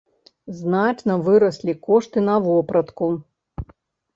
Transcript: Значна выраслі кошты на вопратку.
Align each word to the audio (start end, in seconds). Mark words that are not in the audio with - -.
Значна 0.61 1.17
выраслі 1.27 1.75
кошты 1.89 2.25
на 2.31 2.35
вопратку. 2.47 3.11